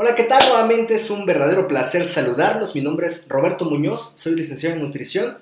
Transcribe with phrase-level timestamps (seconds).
[0.00, 0.48] Hola, ¿qué tal?
[0.48, 2.72] Nuevamente es un verdadero placer saludarlos.
[2.72, 5.38] Mi nombre es Roberto Muñoz, soy licenciado en nutrición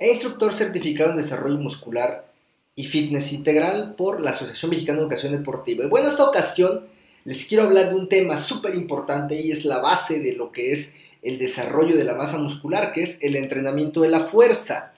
[0.00, 2.26] e instructor certificado en desarrollo muscular
[2.74, 5.84] y fitness integral por la Asociación Mexicana de Educación Deportiva.
[5.84, 6.86] Y bueno, en esta ocasión
[7.22, 10.72] les quiero hablar de un tema súper importante y es la base de lo que
[10.72, 14.92] es el desarrollo de la masa muscular, que es el entrenamiento de la fuerza.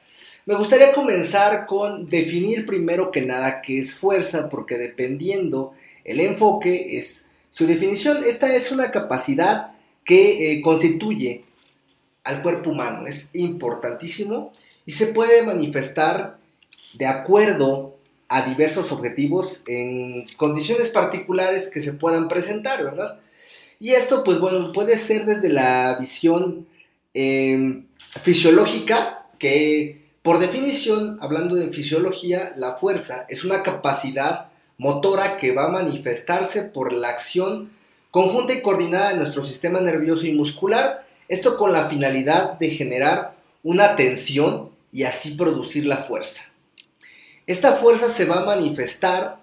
[0.46, 6.96] Me gustaría comenzar con definir primero que nada qué es fuerza, porque dependiendo el enfoque
[6.96, 8.24] es su definición.
[8.24, 9.72] Esta es una capacidad
[10.04, 11.44] que eh, constituye
[12.24, 14.52] al cuerpo humano, es importantísimo
[14.86, 16.38] y se puede manifestar
[16.94, 17.96] de acuerdo
[18.28, 23.20] a diversos objetivos en condiciones particulares que se puedan presentar, ¿verdad?
[23.78, 26.66] Y esto, pues bueno, puede ser desde la visión
[27.12, 27.82] eh,
[28.22, 35.66] fisiológica, que por definición, hablando de fisiología, la fuerza es una capacidad motora que va
[35.66, 37.70] a manifestarse por la acción
[38.10, 43.34] conjunta y coordinada de nuestro sistema nervioso y muscular, esto con la finalidad de generar
[43.62, 46.42] una tensión y así producir la fuerza.
[47.46, 49.38] Esta fuerza se va a manifestar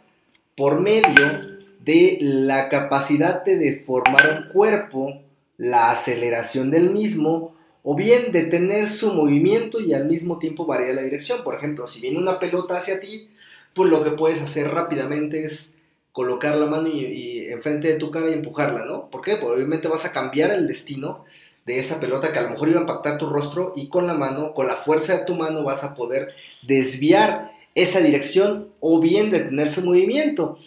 [0.56, 5.22] por medio de la capacidad de deformar un cuerpo,
[5.58, 11.02] la aceleración del mismo, o bien detener su movimiento y al mismo tiempo variar la
[11.02, 11.44] dirección.
[11.44, 13.30] Por ejemplo, si viene una pelota hacia ti,
[13.74, 15.76] pues lo que puedes hacer rápidamente es
[16.12, 19.10] colocar la mano y, enfrente de tu cara y empujarla, ¿no?
[19.10, 19.36] ¿Por qué?
[19.36, 21.26] Porque obviamente vas a cambiar el destino
[21.66, 24.16] de esa pelota que a lo mejor iba a impactar tu rostro y con la
[24.16, 29.32] mano, con la fuerza de tu mano vas a poder desviar esa dirección o bien
[29.32, 30.58] detener su movimiento,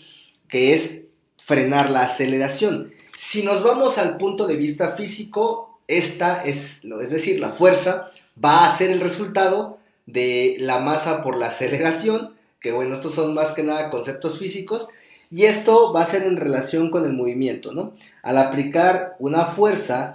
[0.49, 1.03] que es
[1.37, 2.93] frenar la aceleración.
[3.19, 8.11] Si nos vamos al punto de vista físico, esta es, es decir, la fuerza
[8.43, 13.35] va a ser el resultado de la masa por la aceleración, que bueno, estos son
[13.35, 14.89] más que nada conceptos físicos,
[15.31, 17.95] y esto va a ser en relación con el movimiento, ¿no?
[18.23, 20.15] Al aplicar una fuerza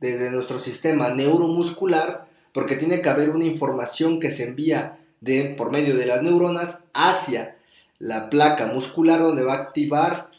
[0.00, 5.70] desde nuestro sistema neuromuscular, porque tiene que haber una información que se envía de, por
[5.70, 7.56] medio de las neuronas hacia
[7.98, 10.30] la placa muscular donde va a activar,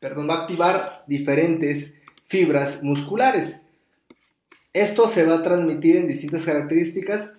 [0.00, 1.94] perdón, va a activar diferentes
[2.26, 3.62] fibras musculares.
[4.72, 7.32] Esto se va a transmitir en distintas características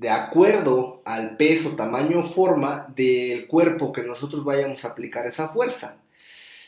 [0.00, 5.98] de acuerdo al peso, tamaño, forma del cuerpo que nosotros vayamos a aplicar esa fuerza.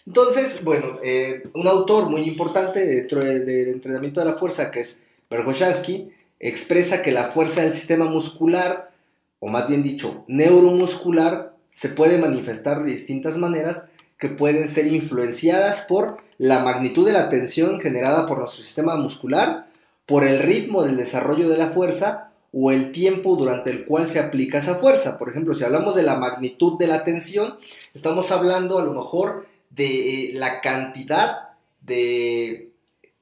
[0.07, 5.03] Entonces, bueno, eh, un autor muy importante dentro del entrenamiento de la fuerza, que es
[5.31, 8.91] Bergoshansky, expresa que la fuerza del sistema muscular,
[9.39, 13.87] o más bien dicho, neuromuscular, se puede manifestar de distintas maneras
[14.19, 19.69] que pueden ser influenciadas por la magnitud de la tensión generada por nuestro sistema muscular,
[20.05, 24.19] por el ritmo del desarrollo de la fuerza o el tiempo durante el cual se
[24.19, 25.19] aplica esa fuerza.
[25.19, 27.57] Por ejemplo, si hablamos de la magnitud de la tensión,
[27.95, 31.51] estamos hablando a lo mejor de eh, la cantidad
[31.81, 32.71] de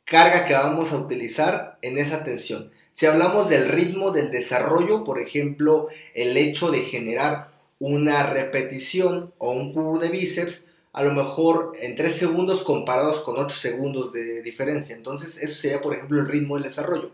[0.05, 2.71] carga que vamos a utilizar en esa tensión.
[2.93, 9.53] Si hablamos del ritmo del desarrollo, por ejemplo, el hecho de generar una repetición o
[9.53, 14.43] un curvo de bíceps, a lo mejor en 3 segundos comparados con 8 segundos de
[14.43, 14.95] diferencia.
[14.97, 17.13] Entonces, eso sería, por ejemplo, el ritmo del desarrollo,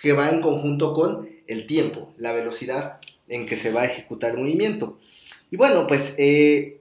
[0.00, 2.98] que va en conjunto con el tiempo, la velocidad
[3.28, 4.98] en que se va a ejecutar el movimiento.
[5.50, 6.80] Y bueno, pues eh,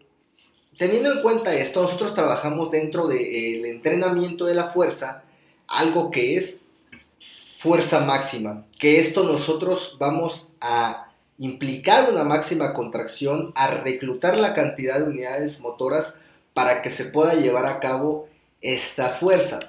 [0.78, 5.24] teniendo en cuenta esto, nosotros trabajamos dentro del entrenamiento de la fuerza,
[5.68, 6.62] algo que es
[7.58, 15.00] fuerza máxima, que esto nosotros vamos a implicar una máxima contracción, a reclutar la cantidad
[15.00, 16.14] de unidades motoras
[16.54, 18.28] para que se pueda llevar a cabo
[18.62, 19.60] esta fuerza.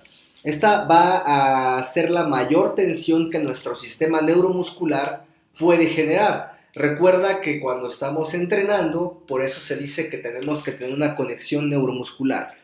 [0.44, 5.24] Esta va a ser la mayor tensión que nuestro sistema neuromuscular
[5.58, 6.58] puede generar.
[6.74, 11.68] Recuerda que cuando estamos entrenando, por eso se dice que tenemos que tener una conexión
[11.68, 12.54] neuromuscular.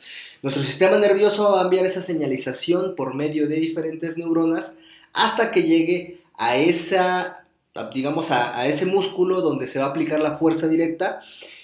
[0.43, 4.75] Nuestro sistema nervioso va a enviar esa señalización por medio de diferentes neuronas
[5.13, 7.45] hasta que llegue a esa,
[7.93, 11.21] digamos, a, ese músculo donde se va a aplicar la fuerza directa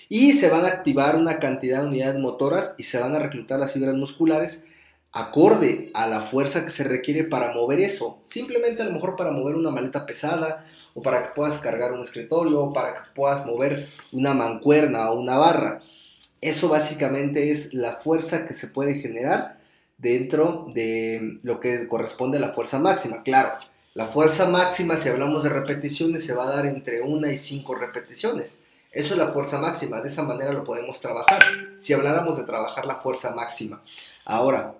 [0.08, 3.58] y se van a activar una cantidad de unidades motoras y se van a reclutar
[3.58, 4.64] las fibras musculares
[5.14, 8.18] acorde a la fuerza que se requiere para mover eso.
[8.24, 12.00] Simplemente a lo mejor para mover una maleta pesada o para que puedas cargar un
[12.00, 15.80] escritorio o para que puedas mover una mancuerna o una barra.
[16.40, 19.58] Eso básicamente es la fuerza que se puede generar
[19.98, 23.22] dentro de lo que corresponde a la fuerza máxima.
[23.22, 23.50] Claro,
[23.94, 27.76] la fuerza máxima si hablamos de repeticiones se va a dar entre una y cinco
[27.76, 28.62] repeticiones.
[28.90, 31.40] Eso es la fuerza máxima, de esa manera lo podemos trabajar.
[31.78, 33.82] Si habláramos de trabajar la fuerza máxima.
[34.24, 34.74] Ahora,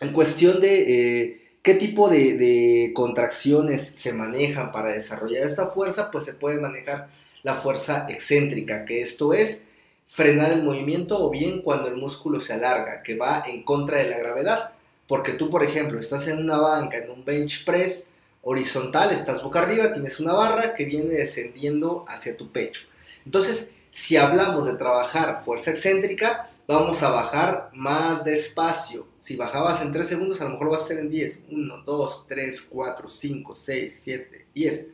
[0.00, 0.82] en cuestión de
[1.22, 7.08] eh, qué tipo de, contracciones se manejan para desarrollar esta fuerza, pues se puede manejar
[7.42, 9.62] la fuerza excéntrica, que esto es
[10.06, 14.10] frenar el movimiento o bien cuando el músculo se alarga, que va en contra de
[14.10, 14.72] la gravedad.
[15.06, 18.08] Porque tú, por ejemplo, estás en una banca, en un bench press
[18.42, 22.82] horizontal, estás boca arriba, tienes una barra que viene descendiendo hacia tu pecho.
[23.24, 29.06] Entonces, si hablamos de trabajar fuerza excéntrica, vamos a bajar más despacio.
[29.18, 31.44] Si bajabas en 3 segundos, a lo mejor vas a ser en 10.
[31.50, 34.88] 1, 2, 3, 4, 5, 6, 7, 10.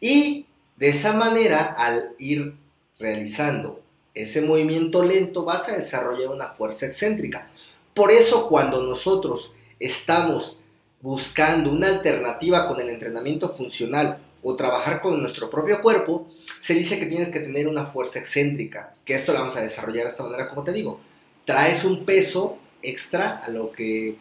[0.00, 2.54] Y de esa manera, al ir
[2.98, 3.82] realizando
[4.14, 7.50] ese movimiento lento, vas a desarrollar una fuerza excéntrica.
[7.94, 10.60] Por eso cuando nosotros estamos
[11.00, 14.18] buscando una alternativa con el entrenamiento funcional
[14.48, 18.94] o trabajar con nuestro propio cuerpo, se dice que tienes que tener una fuerza excéntrica,
[19.04, 21.00] que esto lo vamos a desarrollar de esta manera, como te digo.
[21.44, 24.16] Traes un peso extra a lo que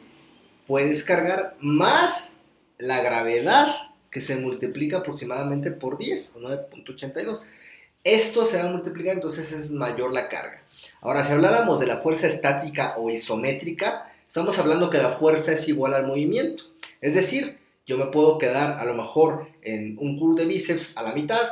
[0.65, 2.37] puedes cargar, más
[2.79, 3.67] la gravedad,
[4.09, 7.41] que se multiplica aproximadamente por 10 o 9.82.
[8.03, 10.63] Esto se va a multiplicar, entonces es mayor la carga.
[11.01, 15.67] Ahora, si habláramos de la fuerza estática o isométrica, estamos hablando que la fuerza es
[15.67, 16.63] igual al movimiento.
[16.99, 21.03] Es decir, yo me puedo quedar a lo mejor en un curl de bíceps a
[21.03, 21.47] la mitad,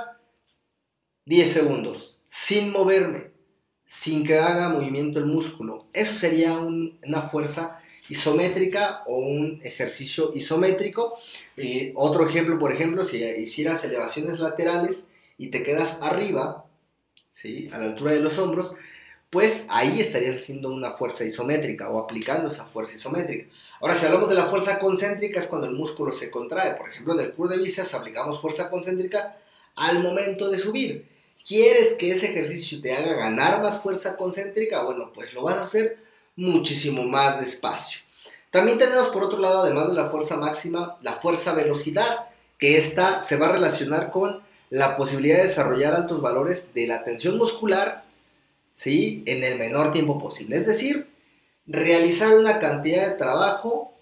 [1.26, 3.32] 10 segundos, sin moverme,
[3.86, 5.88] sin que haga movimiento el músculo.
[5.94, 11.16] Eso sería una fuerza isométrica o un ejercicio isométrico.
[11.56, 15.08] Eh, otro ejemplo, por ejemplo, si hicieras elevaciones laterales
[15.38, 16.66] y te quedas arriba,
[17.32, 17.70] ¿sí?
[17.72, 18.74] a la altura de los hombros,
[19.34, 23.50] pues ahí estarías haciendo una fuerza isométrica o aplicando esa fuerza isométrica.
[23.82, 26.76] Ahora, si hablamos de la fuerza concéntrica, es cuando el músculo se contrae.
[26.76, 29.36] Por ejemplo, en el curl de bíceps aplicamos fuerza concéntrica
[29.76, 31.08] al momento de subir.
[31.46, 34.84] ¿Quieres que ese ejercicio te haga ganar más fuerza concéntrica?
[34.84, 35.98] Bueno, pues lo vas a hacer
[36.36, 38.02] muchísimo más despacio.
[38.52, 42.28] También tenemos por otro lado, además de la fuerza máxima, la fuerza velocidad,
[42.60, 47.04] que esta se va a relacionar con la posibilidad de desarrollar altos valores de la
[47.04, 48.03] tensión muscular
[48.74, 49.24] ¿sí?
[49.26, 50.58] En el menor tiempo posible.
[50.58, 51.08] Es decir,
[51.66, 53.94] realizar una cantidad de trabajo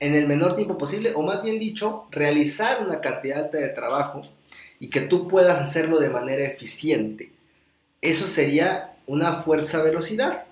[0.00, 4.22] en el menor tiempo posible, o más bien dicho, realizar una cantidad alta de trabajo
[4.78, 7.32] y que tú puedas hacerlo de manera eficiente.
[8.00, 10.44] Eso sería una fuerza velocidad.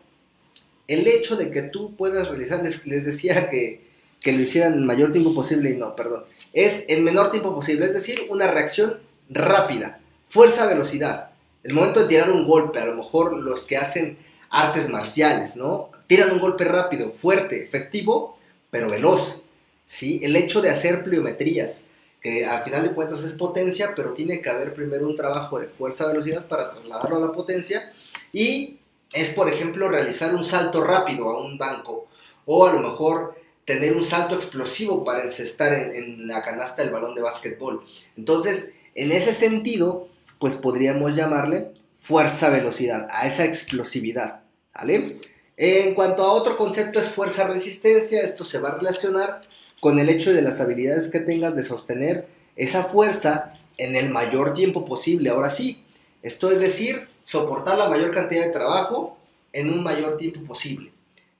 [0.88, 3.86] El hecho de que tú puedas realizar, les, decía que,
[4.20, 7.54] que lo hicieran en el mayor tiempo posible y no, perdón, es en menor tiempo
[7.54, 8.98] posible, es decir, una reacción
[9.28, 11.35] rápida, fuerza velocidad
[11.66, 14.16] el momento de tirar un golpe, a lo mejor los que hacen
[14.50, 15.90] artes marciales, ¿no?
[16.06, 18.38] Tiran un golpe rápido, fuerte, efectivo,
[18.70, 19.42] pero veloz,
[19.84, 20.20] ¿sí?
[20.22, 21.88] El hecho de hacer pliometrías,
[22.20, 25.66] que al final de cuentas es potencia, pero tiene que haber primero un trabajo de
[25.66, 27.92] fuerza-velocidad para trasladarlo a la potencia,
[28.32, 28.76] y
[29.12, 32.06] es, por ejemplo, realizar un salto rápido a un banco,
[32.44, 36.92] o a lo mejor tener un salto explosivo para encestar en, en la canasta del
[36.92, 37.82] balón de básquetbol.
[38.16, 40.06] Entonces, en ese sentido,
[40.38, 44.40] pues podríamos llamarle fuerza-velocidad, a esa explosividad,
[44.74, 45.20] ¿vale?
[45.56, 49.40] En cuanto a otro concepto es fuerza-resistencia, esto se va a relacionar
[49.80, 52.26] con el hecho de las habilidades que tengas de sostener
[52.56, 55.30] esa fuerza en el mayor tiempo posible.
[55.30, 55.84] Ahora sí,
[56.22, 59.18] esto es decir, soportar la mayor cantidad de trabajo
[59.52, 60.92] en un mayor tiempo posible.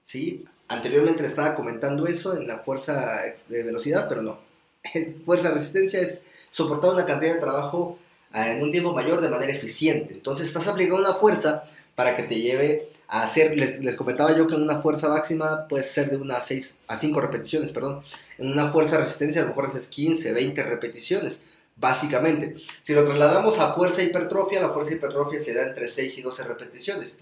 [0.02, 0.44] ¿sí?
[0.68, 4.38] Anteriormente estaba comentando eso en la fuerza de velocidad, pero no.
[5.24, 7.98] fuerza resistencia es soportar una cantidad de trabajo
[8.36, 10.14] en un tiempo mayor de manera eficiente.
[10.14, 11.64] Entonces estás aplicando una fuerza
[11.94, 15.66] para que te lleve a hacer, les, les comentaba yo que en una fuerza máxima
[15.68, 18.02] puede ser de unas 6 a 5 repeticiones, perdón.
[18.38, 21.42] En una fuerza resistencia a lo mejor haces 15, 20 repeticiones,
[21.76, 22.56] básicamente.
[22.82, 26.44] Si lo trasladamos a fuerza hipertrofia, la fuerza hipertrofia se da entre 6 y 12
[26.44, 27.18] repeticiones.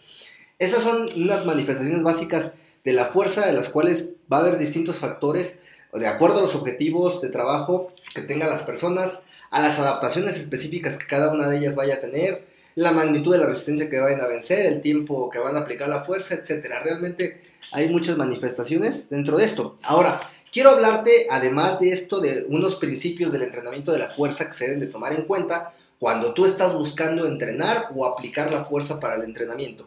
[0.58, 2.52] Esas son unas manifestaciones básicas
[2.84, 5.58] de la fuerza de las cuales va a haber distintos factores
[5.92, 9.22] de acuerdo a los objetivos de trabajo que tengan las personas,
[9.54, 12.44] a las adaptaciones específicas que cada una de ellas vaya a tener,
[12.74, 15.88] la magnitud de la resistencia que vayan a vencer, el tiempo que van a aplicar
[15.88, 16.82] la fuerza, etcétera.
[16.82, 19.76] Realmente hay muchas manifestaciones dentro de esto.
[19.84, 24.54] Ahora, quiero hablarte, además de esto, de unos principios del entrenamiento de la fuerza que
[24.54, 28.98] se deben de tomar en cuenta cuando tú estás buscando entrenar o aplicar la fuerza
[28.98, 29.86] para el entrenamiento.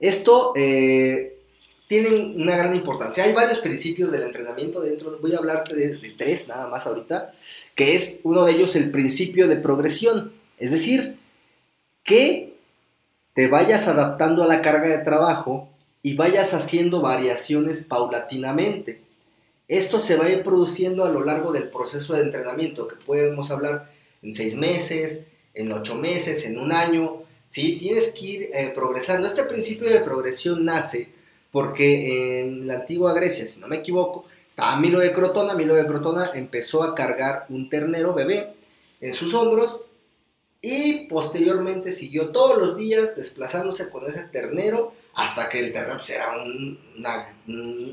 [0.00, 1.35] Esto eh,
[1.86, 3.24] tiene una gran importancia.
[3.24, 7.32] Hay varios principios del entrenamiento dentro, voy a hablarte de, de tres nada más ahorita,
[7.74, 10.32] que es uno de ellos el principio de progresión.
[10.58, 11.16] Es decir,
[12.02, 12.54] que
[13.34, 15.68] te vayas adaptando a la carga de trabajo
[16.02, 19.02] y vayas haciendo variaciones paulatinamente.
[19.68, 23.50] Esto se va a ir produciendo a lo largo del proceso de entrenamiento, que podemos
[23.50, 23.90] hablar
[24.22, 27.24] en seis meses, en ocho meses, en un año.
[27.48, 27.76] ¿sí?
[27.76, 29.26] Tienes que ir eh, progresando.
[29.26, 31.08] Este principio de progresión nace
[31.56, 35.54] porque en la antigua Grecia, si no me equivoco, estaba Milo de Crotona.
[35.54, 38.56] Milo de Crotona empezó a cargar un ternero bebé
[39.00, 39.80] en sus hombros
[40.60, 46.10] y posteriormente siguió todos los días desplazándose con ese ternero hasta que el ternero pues,
[46.10, 46.28] era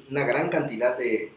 [0.10, 1.32] una, gran cantidad de,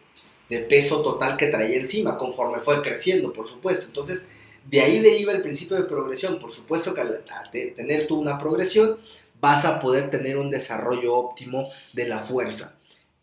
[0.69, 3.87] peso total que traía encima conforme fue creciendo, por supuesto.
[3.87, 4.27] Entonces,
[4.69, 6.41] de ahí deriva el principio de progresión.
[6.41, 8.99] Por supuesto que al tener tú una progresión,
[9.41, 12.75] vas a poder tener un desarrollo óptimo de la fuerza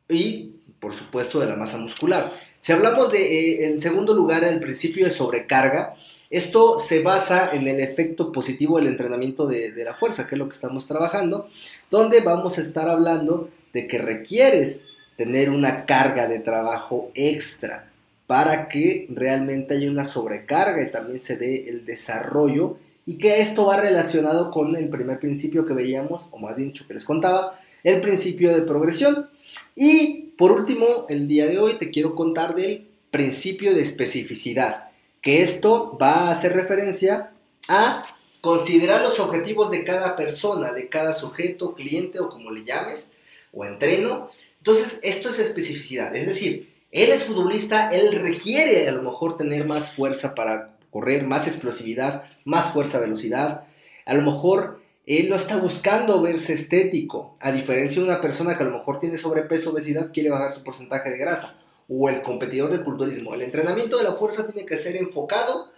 [0.09, 2.31] y, por supuesto, de la masa muscular.
[2.61, 5.95] Si hablamos de, eh, en segundo lugar, el principio de sobrecarga,
[6.29, 10.49] esto se basa en el efecto positivo del entrenamiento de, la fuerza, que es lo
[10.49, 11.47] que estamos trabajando,
[11.91, 14.83] donde vamos a estar hablando de que requieres
[15.15, 17.91] tener una carga de trabajo extra
[18.25, 23.65] para que realmente haya una sobrecarga y también se dé el desarrollo y que esto
[23.65, 28.01] va relacionado con el primer principio que veíamos, o más dicho que les contaba, el
[28.01, 29.29] principio de progresión.
[29.75, 34.89] Y por último, el día de hoy te quiero contar del principio de especificidad
[35.21, 37.31] que esto va a hacer referencia
[37.69, 38.05] a
[38.41, 43.13] considerar los objetivos de cada persona, de cada sujeto, cliente o como le llames,
[43.53, 44.29] o entreno.
[44.57, 46.13] Entonces, esto es especificidad.
[46.13, 51.25] Es decir, él es futbolista, él requiere a lo mejor tener más fuerza para correr,
[51.25, 53.65] más explosividad, más fuerza, velocidad.
[54.05, 58.63] A lo mejor él no está buscando verse estético, a diferencia de una persona que
[58.63, 61.55] a lo mejor tiene sobrepeso, obesidad, quiere bajar su porcentaje de grasa
[61.89, 63.33] o el competidor del culturismo.
[63.33, 65.71] El entrenamiento de la fuerza tiene que ser enfocado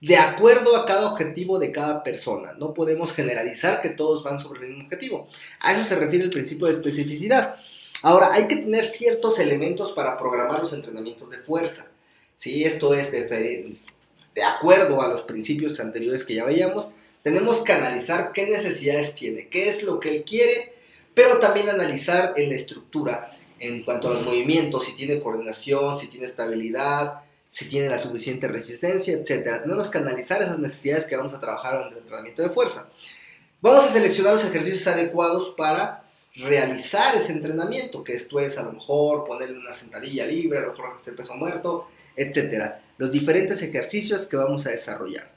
[0.00, 2.52] de acuerdo a cada objetivo de cada persona.
[2.52, 5.28] No podemos generalizar que todos van sobre el mismo objetivo.
[5.60, 7.56] A eso se refiere el principio de especificidad.
[8.04, 11.86] Ahora, hay que tener ciertos elementos para programar los entrenamientos de fuerza.
[12.36, 13.12] Si esto es
[14.34, 16.90] de acuerdo a los principios anteriores que ya veíamos,
[17.22, 20.74] tenemos que analizar qué necesidades tiene, qué es lo que él quiere,
[21.14, 26.06] pero también analizar en la estructura en cuanto a los movimientos, si tiene coordinación, si
[26.06, 29.62] tiene estabilidad, si tiene la suficiente resistencia, etc.
[29.62, 32.88] Tenemos que analizar esas necesidades que vamos a trabajar en el entrenamiento de fuerza.
[33.60, 36.04] Vamos a seleccionar los ejercicios adecuados para
[36.36, 40.70] realizar ese entrenamiento, que esto es a lo mejor ponerle una sentadilla libre, a lo
[40.70, 42.74] mejor hacer peso muerto, etc.
[42.98, 45.32] Los diferentes ejercicios que vamos a desarrollar.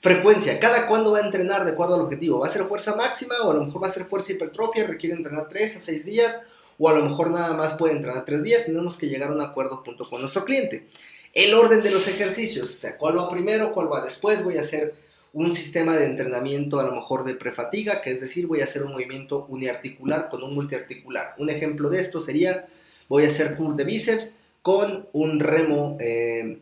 [0.00, 2.40] Frecuencia, cada cuándo va a entrenar de acuerdo al objetivo.
[2.40, 4.86] ¿Va a ser fuerza máxima o a lo mejor va a ser fuerza hipertrofia?
[4.86, 6.40] Requiere entrenar 3 a 6 días
[6.78, 9.40] o a lo mejor nada más puede entrenar tres días, tenemos que llegar a un
[9.40, 10.86] acuerdo junto con nuestro cliente.
[11.32, 14.62] El orden de los ejercicios, o sea, cuál va primero, cuál va después, voy a
[14.62, 14.94] hacer
[15.32, 18.82] un sistema de entrenamiento a lo mejor de prefatiga, que es decir, voy a hacer
[18.82, 21.34] un movimiento uniarticular con un multiarticular.
[21.38, 22.66] Un ejemplo de esto sería,
[23.08, 26.58] voy a hacer curl de bíceps con un remo eh,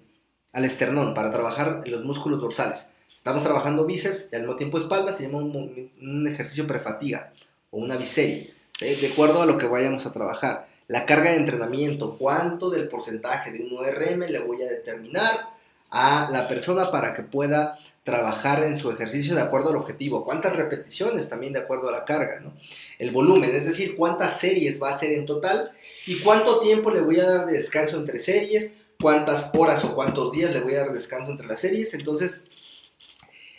[0.54, 2.92] al esternón para trabajar los músculos dorsales.
[3.14, 7.32] Estamos trabajando bíceps y al mismo tiempo espalda, se llama un, ejercicio prefatiga
[7.70, 10.68] o una biserie de acuerdo a lo que vayamos a trabajar.
[10.86, 15.48] La carga de entrenamiento, cuánto del porcentaje de un ORM le voy a determinar
[15.90, 20.54] a la persona para que pueda trabajar en su ejercicio de acuerdo al objetivo, cuántas
[20.54, 22.52] repeticiones también de acuerdo a la carga, ¿no?
[22.98, 25.70] el volumen, es decir, cuántas series va a hacer en total
[26.06, 30.32] y cuánto tiempo le voy a dar de descanso entre series, cuántas horas o cuántos
[30.32, 31.94] días le voy a dar descanso entre las series.
[31.94, 32.42] Entonces,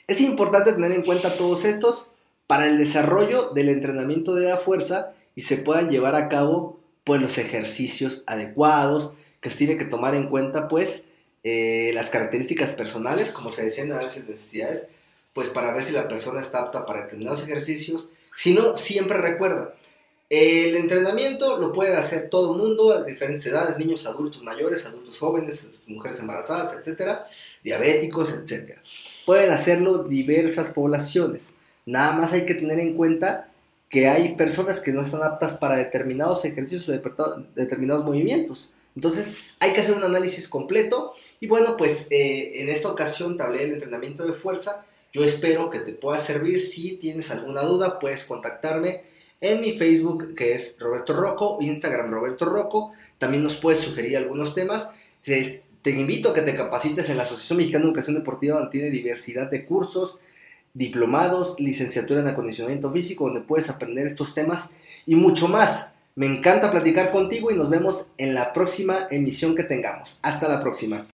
[0.07, 2.07] es importante tener en cuenta todos estos
[2.47, 7.21] para el desarrollo del entrenamiento de la fuerza y se puedan llevar a cabo pues
[7.21, 11.05] los ejercicios adecuados, que se tiene que tomar en cuenta pues
[11.43, 14.87] eh, las características personales, como se decía en análisis de necesidades,
[15.33, 18.09] pues para ver si la persona está apta para determinados ejercicios.
[18.35, 19.75] Si no, siempre recuerda,
[20.29, 25.19] el entrenamiento lo puede hacer todo el mundo, a diferentes edades, niños, adultos mayores, adultos
[25.19, 27.27] jóvenes, mujeres embarazadas, etcétera,
[27.63, 28.81] diabéticos, etcétera.
[29.25, 31.53] Pueden hacerlo diversas poblaciones.
[31.85, 33.51] Nada más hay que tener en cuenta
[33.89, 36.91] que hay personas que no están aptas para determinados ejercicios o
[37.55, 38.71] determinados movimientos.
[38.95, 43.43] Entonces hay que hacer un análisis completo y bueno, pues eh, en esta ocasión te
[43.43, 44.85] hablé del entrenamiento de fuerza.
[45.13, 46.61] Yo espero que te pueda servir.
[46.61, 49.03] Si tienes alguna duda, puedes contactarme
[49.41, 52.93] en mi Facebook que es Roberto Rocco, Instagram Roberto Rocco.
[53.17, 54.89] También nos puedes sugerir algunos temas.
[55.21, 58.89] Te invito a que te capacites en la Asociación Mexicana de Educación Deportiva, donde tiene
[58.89, 60.19] diversidad de cursos,
[60.73, 64.71] diplomados, licenciatura en acondicionamiento físico, donde puedes aprender estos temas
[65.05, 65.91] y mucho más.
[66.15, 70.17] Me encanta platicar contigo y nos vemos en la próxima emisión que tengamos.
[70.21, 71.03] Hasta la próxima.